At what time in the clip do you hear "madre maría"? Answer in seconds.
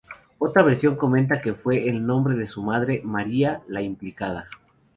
2.63-3.61